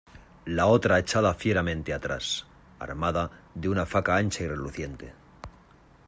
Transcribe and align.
la 0.45 0.65
otra 0.65 0.97
echada 0.97 1.35
fieramente 1.35 1.93
atrás, 1.93 2.47
armada 2.79 3.29
de 3.53 3.69
una 3.69 3.85
faca 3.85 4.17
ancha 4.17 4.43
y 4.43 4.47
reluciente. 4.47 5.13